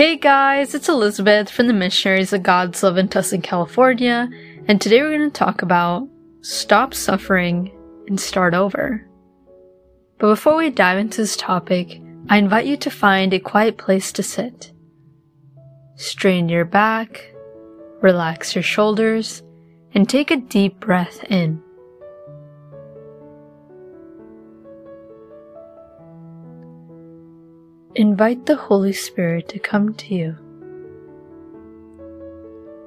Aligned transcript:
Hey 0.00 0.16
guys, 0.16 0.74
it's 0.74 0.88
Elizabeth 0.88 1.50
from 1.50 1.66
the 1.66 1.74
Missionaries 1.74 2.32
of 2.32 2.42
God's 2.42 2.82
Love 2.82 2.96
in 2.96 3.10
Tustin, 3.10 3.42
California, 3.42 4.30
and 4.66 4.80
today 4.80 5.02
we're 5.02 5.14
going 5.14 5.30
to 5.30 5.38
talk 5.38 5.60
about 5.60 6.08
stop 6.40 6.94
suffering 6.94 7.70
and 8.06 8.18
start 8.18 8.54
over. 8.54 9.06
But 10.18 10.28
before 10.28 10.56
we 10.56 10.70
dive 10.70 10.96
into 10.96 11.20
this 11.20 11.36
topic, 11.36 12.00
I 12.30 12.38
invite 12.38 12.64
you 12.64 12.78
to 12.78 12.90
find 12.90 13.34
a 13.34 13.38
quiet 13.38 13.76
place 13.76 14.10
to 14.12 14.22
sit. 14.22 14.72
Strain 15.96 16.48
your 16.48 16.64
back, 16.64 17.34
relax 18.00 18.54
your 18.54 18.62
shoulders, 18.62 19.42
and 19.92 20.08
take 20.08 20.30
a 20.30 20.38
deep 20.38 20.80
breath 20.80 21.24
in. 21.24 21.62
Invite 28.00 28.46
the 28.46 28.56
Holy 28.56 28.94
Spirit 28.94 29.50
to 29.50 29.58
come 29.58 29.92
to 29.92 30.14
you. 30.14 30.34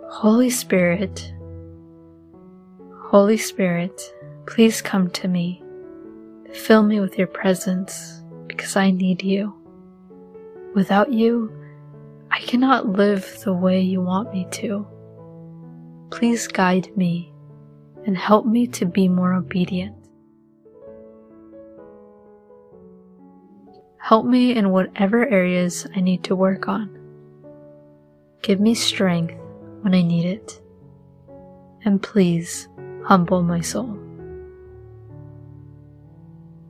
Holy 0.09 0.49
Spirit, 0.49 1.31
Holy 2.97 3.38
Spirit, 3.38 4.11
please 4.47 4.81
come 4.81 5.11
to 5.11 5.27
me. 5.27 5.61
Fill 6.52 6.81
me 6.81 6.99
with 6.99 7.19
your 7.19 7.27
presence 7.27 8.23
because 8.47 8.75
I 8.75 8.89
need 8.89 9.21
you. 9.21 9.53
Without 10.73 11.13
you, 11.13 11.53
I 12.31 12.39
cannot 12.39 12.89
live 12.89 13.39
the 13.43 13.53
way 13.53 13.81
you 13.81 14.02
want 14.02 14.33
me 14.33 14.47
to. 14.53 14.88
Please 16.09 16.47
guide 16.47 16.89
me 16.97 17.31
and 18.07 18.17
help 18.17 18.47
me 18.47 18.66
to 18.66 18.88
be 18.88 19.07
more 19.07 19.35
obedient. 19.35 19.95
Help 24.03 24.25
me 24.25 24.53
in 24.53 24.71
whatever 24.71 25.25
areas 25.30 25.88
I 25.95 26.02
need 26.02 26.25
to 26.25 26.35
work 26.35 26.67
on. 26.67 26.89
Give 28.41 28.59
me 28.59 28.75
strength 28.75 29.34
when 29.80 29.95
I 29.95 30.02
need 30.02 30.25
it. 30.25 30.59
And 31.86 32.03
please 32.03 32.67
humble 33.05 33.44
my 33.44 33.61
soul. 33.61 33.97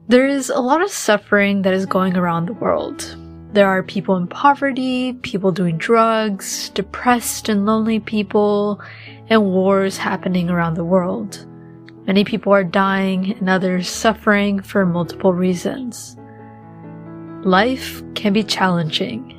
There 0.09 0.27
is 0.27 0.51
a 0.51 0.59
lot 0.59 0.83
of 0.83 0.91
suffering 0.91 1.63
that 1.63 1.73
is 1.73 1.87
going 1.87 2.15
around 2.15 2.45
the 2.45 2.53
world. 2.53 3.17
There 3.51 3.67
are 3.67 3.81
people 3.81 4.15
in 4.15 4.27
poverty, 4.27 5.13
people 5.13 5.51
doing 5.51 5.79
drugs, 5.79 6.69
depressed 6.69 7.49
and 7.49 7.65
lonely 7.65 7.99
people, 7.99 8.79
and 9.31 9.43
wars 9.43 9.97
happening 9.97 10.51
around 10.51 10.75
the 10.75 10.85
world. 10.85 11.47
Many 12.05 12.25
people 12.25 12.53
are 12.53 12.63
dying 12.63 13.31
and 13.39 13.49
others 13.49 13.89
suffering 13.89 14.61
for 14.61 14.85
multiple 14.85 15.33
reasons. 15.33 16.15
Life 17.45 18.01
can 18.15 18.31
be 18.31 18.41
challenging, 18.41 19.37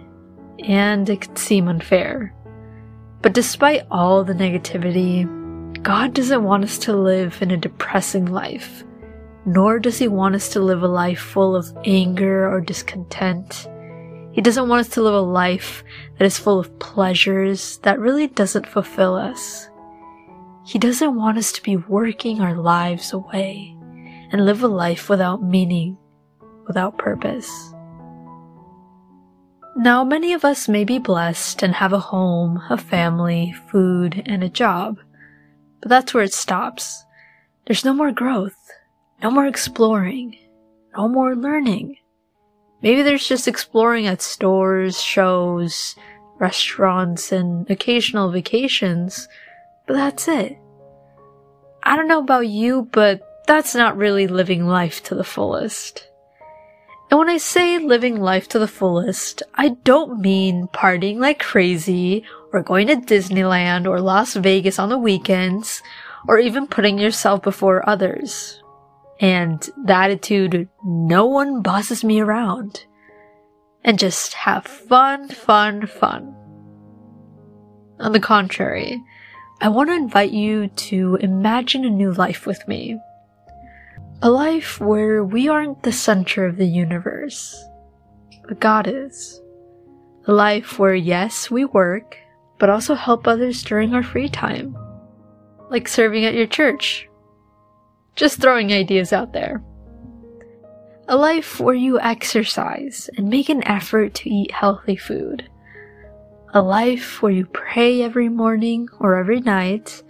and 0.63 1.09
it 1.09 1.23
can 1.23 1.37
seem 1.37 1.69
unfair. 1.69 2.35
But 3.23 3.33
despite 3.33 3.87
all 3.91 4.25
the 4.25 4.35
negativity, 4.35 5.25
God 5.83 6.13
doesn't 6.13 6.45
want 6.45 6.65
us 6.65 6.77
to 6.81 6.95
live 6.95 7.41
in 7.41 7.51
a 7.51 7.57
depressing 7.57 8.27
life, 8.27 8.85
nor 9.47 9.79
does 9.79 9.99
He 9.99 10.09
want 10.09 10.35
us 10.35 10.51
to 10.51 10.61
live 10.61 10.83
a 10.83 10.87
life 10.87 11.19
full 11.19 11.57
of 11.57 11.75
anger 11.87 12.47
or 12.47 12.61
discontent. 12.61 13.67
He 14.33 14.43
doesn't 14.43 14.69
want 14.69 14.81
us 14.81 14.93
to 14.95 15.03
live 15.03 15.15
a 15.15 15.21
life 15.21 15.83
that 16.19 16.27
is 16.27 16.39
full 16.39 16.59
of 16.59 16.79
pleasures 16.81 17.79
that 17.79 17.99
really 17.99 18.27
doesn't 18.27 18.67
fulfill 18.67 19.15
us. 19.15 19.71
He 20.67 20.79
doesn't 20.79 21.17
want 21.17 21.39
us 21.39 21.53
to 21.53 21.63
be 21.63 21.79
working 21.79 22.43
our 22.43 22.55
lives 22.55 23.15
away 23.15 23.75
and 24.31 24.45
live 24.45 24.63
a 24.63 24.69
life 24.69 25.09
without 25.09 25.43
meaning, 25.43 25.97
without 26.67 26.99
purpose. 26.99 27.74
Now, 29.77 30.05
many 30.05 30.33
of 30.33 30.45
us 30.45 30.69
may 30.69 30.85
be 30.85 30.99
blessed 30.99 31.63
and 31.63 31.75
have 31.75 31.93
a 31.93 31.99
home, 31.99 32.63
a 32.71 32.79
family, 32.79 33.53
food, 33.71 34.23
and 34.25 34.45
a 34.45 34.49
job. 34.49 35.01
But 35.81 35.89
that's 35.89 36.15
where 36.15 36.23
it 36.23 36.33
stops. 36.33 37.05
There's 37.67 37.85
no 37.85 37.93
more 37.93 38.13
growth, 38.13 38.57
no 39.21 39.33
more 39.33 39.47
exploring, 39.47 40.37
no 40.97 41.09
more 41.09 41.35
learning. 41.35 41.97
Maybe 42.83 43.03
there's 43.03 43.27
just 43.27 43.49
exploring 43.49 44.07
at 44.07 44.23
stores, 44.23 45.03
shows, 45.03 45.97
restaurants, 46.39 47.33
and 47.33 47.69
occasional 47.69 48.31
vacations, 48.31 49.27
but 49.87 49.95
that's 49.95 50.29
it. 50.29 50.57
I 51.83 51.97
don't 51.97 52.09
know 52.09 52.21
about 52.21 52.47
you, 52.47 52.89
but 52.93 53.43
that's 53.47 53.75
not 53.75 53.97
really 53.97 54.27
living 54.27 54.67
life 54.67 55.03
to 55.05 55.15
the 55.15 55.25
fullest. 55.25 56.09
And 57.15 57.21
when 57.21 57.31
I 57.31 57.37
say 57.37 57.79
living 57.79 58.21
life 58.21 58.49
to 58.49 58.59
the 58.59 58.67
fullest, 58.67 59.45
I 59.55 59.69
don't 59.85 60.21
mean 60.21 60.67
partying 60.67 61.19
like 61.19 61.39
crazy, 61.39 62.25
or 62.53 62.61
going 62.61 62.89
to 62.89 62.97
Disneyland 62.97 63.87
or 63.87 64.01
Las 64.01 64.35
Vegas 64.35 64.81
on 64.81 64.89
the 64.89 64.99
weekends, 64.99 65.81
or 66.27 66.41
even 66.41 66.67
putting 66.67 66.99
yourself 66.99 67.41
before 67.41 67.89
others. 67.89 68.61
And 69.21 69.63
the 69.85 69.95
attitude, 69.95 70.69
no 70.85 71.27
one 71.27 71.63
bosses 71.63 72.03
me 72.03 72.19
around. 72.19 72.85
And 73.85 73.97
just 73.97 74.35
have 74.35 74.67
fun, 74.67 75.29
fun, 75.29 75.87
fun. 75.87 76.35
On 78.01 78.11
the 78.11 78.19
contrary, 78.19 79.01
I 79.61 79.69
want 79.69 79.89
to 79.89 79.95
invite 79.95 80.33
you 80.33 80.67
to 80.67 81.15
imagine 81.21 81.85
a 81.85 81.91
new 81.91 82.11
life 82.11 82.45
with 82.45 82.67
me. 82.67 82.99
A 84.25 84.31
life 84.31 84.81
where 84.81 85.23
we 85.23 85.49
aren't 85.49 85.83
the 85.83 85.93
center 85.93 86.47
of 86.47 86.57
the 86.57 86.65
universe, 86.65 87.63
but 88.49 88.59
God 88.59 88.89
is. 88.89 89.43
A 90.27 90.33
life 90.33 90.79
where, 90.79 90.95
yes, 90.95 91.51
we 91.51 91.67
work, 91.67 92.17
but 92.59 92.71
also 92.71 92.95
help 92.95 93.29
others 93.29 93.63
during 93.63 93.93
our 93.93 94.03
free 94.03 94.31
time. 94.31 94.79
Like 95.69 95.89
serving 95.89 96.25
at 96.25 96.33
your 96.33 96.47
church. 96.47 97.07
Just 98.17 98.41
throwing 98.41 98.73
ideas 98.73 99.13
out 99.13 99.35
there. 99.35 99.63
A 101.07 101.19
life 101.19 101.61
where 101.61 101.75
you 101.75 102.01
exercise 102.01 103.11
and 103.19 103.29
make 103.29 103.51
an 103.51 103.63
effort 103.69 104.15
to 104.15 104.31
eat 104.31 104.53
healthy 104.53 104.97
food. 104.97 105.51
A 106.55 106.63
life 106.63 107.21
where 107.21 107.33
you 107.33 107.45
pray 107.45 108.01
every 108.01 108.31
morning 108.31 108.89
or 109.01 109.17
every 109.17 109.43
night, 109.43 110.03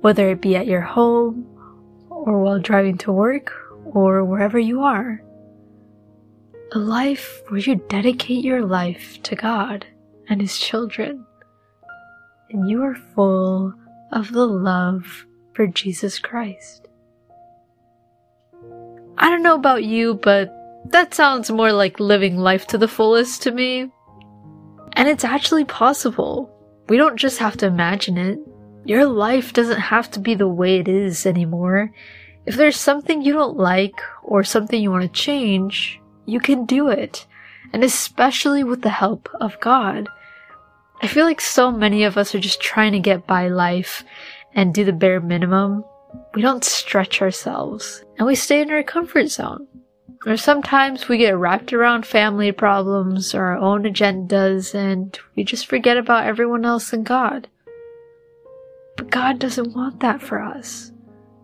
whether 0.00 0.28
it 0.30 0.40
be 0.40 0.56
at 0.56 0.66
your 0.66 0.80
home 0.80 1.53
or 2.24 2.42
while 2.42 2.58
driving 2.58 2.96
to 2.98 3.12
work 3.12 3.52
or 3.84 4.24
wherever 4.24 4.58
you 4.58 4.80
are. 4.80 5.22
A 6.72 6.78
life 6.78 7.42
where 7.48 7.60
you 7.60 7.76
dedicate 7.88 8.42
your 8.42 8.64
life 8.64 9.22
to 9.24 9.36
God 9.36 9.86
and 10.28 10.40
His 10.40 10.58
children, 10.58 11.24
and 12.50 12.68
you 12.68 12.82
are 12.82 12.94
full 13.14 13.74
of 14.10 14.32
the 14.32 14.46
love 14.46 15.26
for 15.52 15.66
Jesus 15.66 16.18
Christ. 16.18 16.88
I 19.18 19.28
don't 19.28 19.42
know 19.42 19.54
about 19.54 19.84
you, 19.84 20.14
but 20.14 20.50
that 20.90 21.14
sounds 21.14 21.50
more 21.50 21.72
like 21.72 22.00
living 22.00 22.38
life 22.38 22.66
to 22.68 22.78
the 22.78 22.88
fullest 22.88 23.42
to 23.42 23.50
me. 23.50 23.90
And 24.94 25.08
it's 25.08 25.24
actually 25.24 25.66
possible. 25.66 26.50
We 26.88 26.96
don't 26.96 27.16
just 27.16 27.38
have 27.38 27.56
to 27.58 27.66
imagine 27.66 28.16
it. 28.16 28.38
Your 28.84 29.06
life 29.06 29.54
doesn't 29.54 29.80
have 29.80 30.10
to 30.10 30.20
be 30.20 30.34
the 30.34 30.48
way 30.48 30.78
it 30.78 30.88
is 30.88 31.24
anymore. 31.24 31.90
If 32.44 32.56
there's 32.56 32.76
something 32.76 33.22
you 33.22 33.32
don't 33.32 33.56
like 33.56 33.98
or 34.22 34.44
something 34.44 34.82
you 34.82 34.90
want 34.90 35.04
to 35.04 35.20
change, 35.20 36.00
you 36.26 36.38
can 36.38 36.66
do 36.66 36.88
it. 36.88 37.26
And 37.72 37.82
especially 37.82 38.62
with 38.62 38.82
the 38.82 38.90
help 38.90 39.28
of 39.40 39.58
God. 39.60 40.08
I 41.02 41.06
feel 41.06 41.24
like 41.24 41.40
so 41.40 41.70
many 41.72 42.04
of 42.04 42.18
us 42.18 42.34
are 42.34 42.40
just 42.40 42.60
trying 42.60 42.92
to 42.92 43.00
get 43.00 43.26
by 43.26 43.48
life 43.48 44.04
and 44.54 44.74
do 44.74 44.84
the 44.84 44.92
bare 44.92 45.20
minimum. 45.20 45.84
We 46.34 46.42
don't 46.42 46.62
stretch 46.62 47.22
ourselves 47.22 48.04
and 48.18 48.26
we 48.26 48.34
stay 48.34 48.60
in 48.60 48.70
our 48.70 48.82
comfort 48.82 49.28
zone. 49.28 49.66
Or 50.26 50.36
sometimes 50.36 51.08
we 51.08 51.18
get 51.18 51.36
wrapped 51.36 51.72
around 51.72 52.06
family 52.06 52.52
problems 52.52 53.34
or 53.34 53.44
our 53.44 53.58
own 53.58 53.84
agendas 53.84 54.74
and 54.74 55.18
we 55.36 55.44
just 55.44 55.66
forget 55.66 55.96
about 55.96 56.26
everyone 56.26 56.64
else 56.64 56.92
and 56.92 57.04
God. 57.04 57.48
But 58.96 59.10
God 59.10 59.38
doesn't 59.38 59.74
want 59.74 60.00
that 60.00 60.22
for 60.22 60.40
us. 60.40 60.92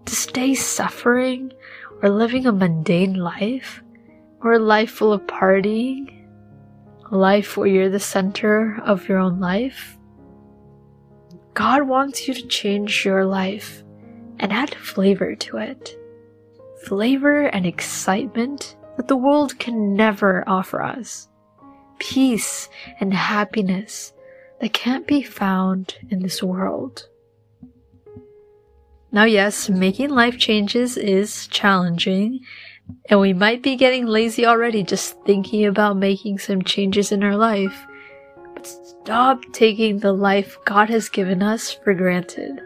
To 0.07 0.17
stay 0.17 0.55
suffering 0.55 1.53
or 2.03 2.11
living 2.11 2.47
a 2.47 2.53
mundane 2.53 3.15
life 3.15 3.83
or 4.43 4.55
a 4.55 4.59
life 4.59 4.91
full 4.91 5.13
of 5.13 5.23
partying, 5.23 6.27
a 7.11 7.17
life 7.17 7.57
where 7.57 7.67
you're 7.67 7.91
the 7.91 8.01
center 8.01 8.81
of 8.85 9.09
your 9.09 9.19
own 9.19 9.41
life. 9.41 9.99
God 11.55 11.83
wants 11.83 12.27
you 12.27 12.35
to 12.35 12.47
change 12.47 13.05
your 13.05 13.27
life 13.27 13.83
and 14.39 14.53
add 14.53 14.75
flavor 14.75 15.35
to 15.35 15.59
it. 15.59 15.97
Flavor 16.85 17.43
and 17.47 17.67
excitement 17.67 18.77
that 18.97 19.09
the 19.09 19.17
world 19.17 19.59
can 19.59 19.95
never 19.95 20.45
offer 20.47 20.83
us. 20.83 21.29
Peace 21.99 22.71
and 23.01 23.13
happiness 23.13 24.15
that 24.61 24.73
can't 24.73 25.07
be 25.07 25.23
found 25.23 25.97
in 26.09 26.23
this 26.23 26.43
world. 26.43 27.10
Now, 29.13 29.25
yes, 29.25 29.69
making 29.69 30.11
life 30.11 30.39
changes 30.39 30.97
is 30.97 31.49
challenging, 31.49 32.41
and 33.09 33.19
we 33.19 33.33
might 33.33 33.63
be 33.63 33.75
getting 33.75 34.07
lazy 34.07 34.47
already 34.47 34.85
just 34.85 35.21
thinking 35.25 35.67
about 35.67 35.97
making 35.97 36.39
some 36.39 36.63
changes 36.63 37.11
in 37.11 37.25
our 37.25 37.37
life. 37.37 37.87
but 38.55 38.67
stop 38.67 39.41
taking 39.53 39.99
the 39.99 40.13
life 40.13 40.57
God 40.65 40.91
has 40.91 41.09
given 41.09 41.43
us 41.43 41.73
for 41.73 41.95
granted. 41.95 42.61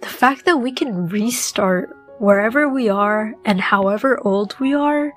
The 0.00 0.08
fact 0.08 0.44
that 0.46 0.58
we 0.58 0.72
can 0.72 1.06
restart 1.08 1.94
wherever 2.18 2.68
we 2.68 2.88
are 2.88 3.34
and 3.44 3.60
however 3.60 4.20
old 4.26 4.58
we 4.58 4.74
are 4.74 5.12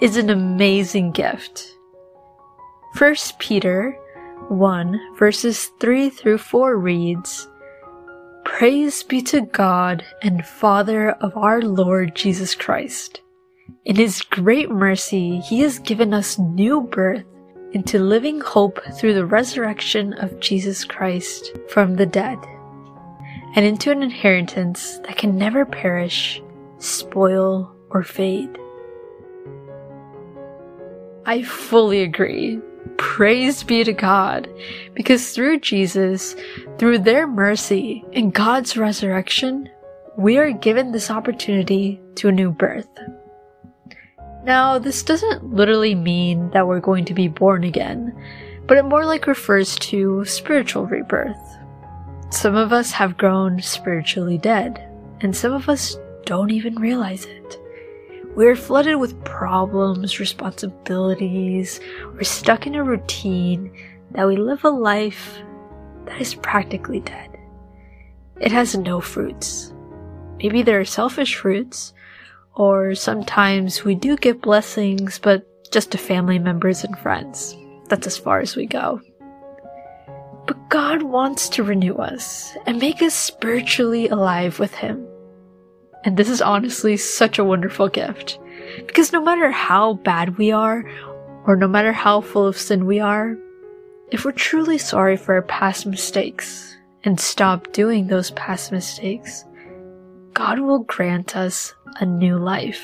is 0.00 0.16
an 0.16 0.30
amazing 0.30 1.12
gift. 1.12 1.74
1 2.98 3.14
Peter 3.38 3.98
1 4.48 5.16
verses 5.16 5.70
3 5.80 6.10
through 6.10 6.38
4 6.38 6.76
reads, 6.76 7.48
Praise 8.58 9.02
be 9.02 9.22
to 9.22 9.40
God 9.40 10.04
and 10.20 10.46
Father 10.46 11.12
of 11.12 11.34
our 11.38 11.62
Lord 11.62 12.14
Jesus 12.14 12.54
Christ. 12.54 13.22
In 13.86 13.96
his 13.96 14.20
great 14.20 14.70
mercy, 14.70 15.40
he 15.40 15.60
has 15.60 15.78
given 15.78 16.12
us 16.12 16.38
new 16.38 16.82
birth 16.82 17.24
into 17.72 17.98
living 17.98 18.42
hope 18.42 18.78
through 18.94 19.14
the 19.14 19.24
resurrection 19.24 20.12
of 20.12 20.38
Jesus 20.38 20.84
Christ 20.84 21.58
from 21.70 21.96
the 21.96 22.04
dead, 22.04 22.38
and 23.56 23.64
into 23.64 23.90
an 23.90 24.02
inheritance 24.02 24.98
that 24.98 25.16
can 25.16 25.38
never 25.38 25.64
perish, 25.64 26.40
spoil, 26.76 27.74
or 27.88 28.02
fade. 28.02 28.58
I 31.24 31.42
fully 31.42 32.02
agree. 32.02 32.60
Praise 33.04 33.64
be 33.64 33.82
to 33.82 33.92
God, 33.92 34.48
because 34.94 35.32
through 35.32 35.58
Jesus, 35.58 36.36
through 36.78 37.00
their 37.00 37.26
mercy 37.26 38.04
and 38.12 38.32
God's 38.32 38.76
resurrection, 38.76 39.68
we 40.16 40.38
are 40.38 40.52
given 40.52 40.92
this 40.92 41.10
opportunity 41.10 42.00
to 42.14 42.28
a 42.28 42.32
new 42.32 42.52
birth. 42.52 42.88
Now, 44.44 44.78
this 44.78 45.02
doesn't 45.02 45.44
literally 45.44 45.96
mean 45.96 46.48
that 46.50 46.66
we're 46.66 46.80
going 46.80 47.04
to 47.06 47.12
be 47.12 47.26
born 47.26 47.64
again, 47.64 48.16
but 48.66 48.78
it 48.78 48.84
more 48.84 49.04
like 49.04 49.26
refers 49.26 49.76
to 49.80 50.24
spiritual 50.24 50.86
rebirth. 50.86 51.58
Some 52.30 52.54
of 52.54 52.72
us 52.72 52.92
have 52.92 53.18
grown 53.18 53.60
spiritually 53.60 54.38
dead, 54.38 54.88
and 55.20 55.36
some 55.36 55.52
of 55.52 55.68
us 55.68 55.96
don't 56.24 56.52
even 56.52 56.76
realize 56.76 57.24
it. 57.26 57.58
We're 58.34 58.56
flooded 58.56 58.96
with 58.96 59.22
problems, 59.24 60.18
responsibilities, 60.18 61.80
we're 62.14 62.22
stuck 62.22 62.66
in 62.66 62.74
a 62.74 62.82
routine 62.82 63.70
that 64.12 64.26
we 64.26 64.36
live 64.36 64.64
a 64.64 64.70
life 64.70 65.38
that 66.06 66.18
is 66.18 66.34
practically 66.34 67.00
dead. 67.00 67.36
It 68.40 68.50
has 68.50 68.74
no 68.74 69.00
fruits. 69.00 69.72
Maybe 70.38 70.62
there 70.62 70.80
are 70.80 70.84
selfish 70.86 71.36
fruits, 71.36 71.92
or 72.54 72.94
sometimes 72.94 73.84
we 73.84 73.94
do 73.94 74.16
get 74.16 74.40
blessings, 74.40 75.18
but 75.18 75.46
just 75.70 75.90
to 75.92 75.98
family 75.98 76.38
members 76.38 76.84
and 76.84 76.98
friends. 76.98 77.54
That's 77.88 78.06
as 78.06 78.16
far 78.16 78.40
as 78.40 78.56
we 78.56 78.64
go. 78.64 79.02
But 80.46 80.70
God 80.70 81.02
wants 81.02 81.50
to 81.50 81.62
renew 81.62 81.96
us 81.96 82.56
and 82.66 82.78
make 82.78 83.02
us 83.02 83.14
spiritually 83.14 84.08
alive 84.08 84.58
with 84.58 84.74
Him. 84.74 85.06
And 86.04 86.16
this 86.16 86.28
is 86.28 86.42
honestly 86.42 86.96
such 86.96 87.38
a 87.38 87.44
wonderful 87.44 87.88
gift. 87.88 88.38
Because 88.86 89.12
no 89.12 89.22
matter 89.22 89.50
how 89.50 89.94
bad 89.94 90.38
we 90.38 90.50
are, 90.50 90.84
or 91.46 91.56
no 91.56 91.68
matter 91.68 91.92
how 91.92 92.20
full 92.20 92.46
of 92.46 92.58
sin 92.58 92.86
we 92.86 93.00
are, 93.00 93.36
if 94.10 94.24
we're 94.24 94.32
truly 94.32 94.78
sorry 94.78 95.16
for 95.16 95.34
our 95.34 95.42
past 95.42 95.86
mistakes 95.86 96.76
and 97.04 97.18
stop 97.18 97.72
doing 97.72 98.06
those 98.06 98.30
past 98.32 98.72
mistakes, 98.72 99.44
God 100.34 100.60
will 100.60 100.80
grant 100.80 101.36
us 101.36 101.74
a 102.00 102.06
new 102.06 102.36
life 102.38 102.82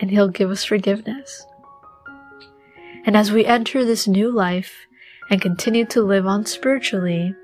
and 0.00 0.10
He'll 0.10 0.28
give 0.28 0.50
us 0.50 0.64
forgiveness. 0.64 1.46
And 3.04 3.16
as 3.16 3.32
we 3.32 3.44
enter 3.44 3.84
this 3.84 4.06
new 4.06 4.30
life 4.30 4.72
and 5.30 5.40
continue 5.40 5.84
to 5.86 6.02
live 6.02 6.26
on 6.26 6.46
spiritually, 6.46 7.34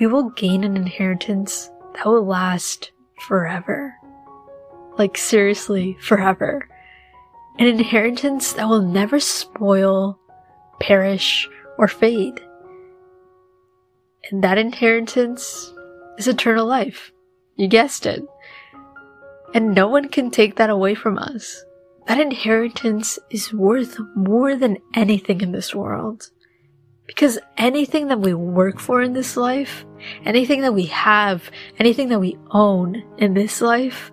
we 0.00 0.06
will 0.06 0.30
gain 0.30 0.64
an 0.64 0.76
inheritance 0.76 1.70
that 1.94 2.06
will 2.06 2.24
last 2.24 2.90
forever. 3.20 3.94
Like, 4.98 5.16
seriously, 5.18 5.96
forever. 6.00 6.68
An 7.58 7.66
inheritance 7.66 8.52
that 8.54 8.68
will 8.68 8.82
never 8.82 9.20
spoil, 9.20 10.18
perish, 10.80 11.48
or 11.78 11.88
fade. 11.88 12.40
And 14.30 14.42
that 14.42 14.58
inheritance 14.58 15.72
is 16.18 16.28
eternal 16.28 16.66
life. 16.66 17.12
You 17.56 17.68
guessed 17.68 18.06
it. 18.06 18.22
And 19.54 19.74
no 19.74 19.88
one 19.88 20.08
can 20.08 20.30
take 20.30 20.56
that 20.56 20.70
away 20.70 20.94
from 20.94 21.18
us. 21.18 21.64
That 22.06 22.20
inheritance 22.20 23.18
is 23.30 23.52
worth 23.52 23.98
more 24.14 24.56
than 24.56 24.78
anything 24.94 25.40
in 25.40 25.52
this 25.52 25.74
world. 25.74 26.30
Because 27.06 27.38
anything 27.56 28.08
that 28.08 28.20
we 28.20 28.34
work 28.34 28.80
for 28.80 29.02
in 29.02 29.12
this 29.12 29.36
life, 29.36 29.84
anything 30.24 30.62
that 30.62 30.72
we 30.72 30.86
have, 30.86 31.50
anything 31.78 32.08
that 32.08 32.20
we 32.20 32.38
own 32.50 33.02
in 33.18 33.34
this 33.34 33.60
life, 33.60 34.10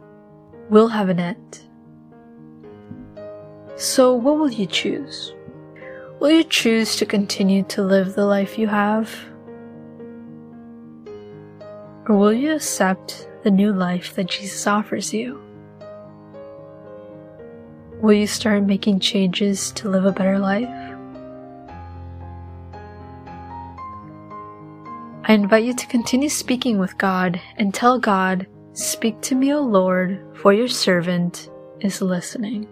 will 0.69 0.87
have 0.87 1.09
an 1.09 1.19
end. 1.19 1.59
So, 3.75 4.13
what 4.13 4.37
will 4.37 4.51
you 4.51 4.65
choose? 4.65 5.33
Will 6.19 6.31
you 6.31 6.43
choose 6.43 6.95
to 6.97 7.05
continue 7.05 7.63
to 7.63 7.81
live 7.81 8.13
the 8.13 8.25
life 8.25 8.59
you 8.59 8.67
have? 8.67 9.09
Or 12.07 12.15
will 12.15 12.33
you 12.33 12.53
accept 12.53 13.27
the 13.43 13.51
new 13.51 13.73
life 13.73 14.15
that 14.15 14.27
Jesus 14.27 14.67
offers 14.67 15.13
you? 15.13 15.41
Will 18.01 18.13
you 18.13 18.27
start 18.27 18.63
making 18.63 18.99
changes 18.99 19.71
to 19.73 19.89
live 19.89 20.05
a 20.05 20.11
better 20.11 20.39
life? 20.39 20.80
I 25.31 25.35
invite 25.35 25.63
you 25.63 25.73
to 25.73 25.87
continue 25.87 26.27
speaking 26.27 26.77
with 26.77 26.97
God 26.97 27.39
and 27.55 27.73
tell 27.73 27.97
God, 27.97 28.45
Speak 28.73 29.21
to 29.21 29.33
me, 29.33 29.53
O 29.53 29.61
Lord, 29.61 30.19
for 30.35 30.51
your 30.51 30.67
servant 30.67 31.49
is 31.79 32.01
listening. 32.01 32.67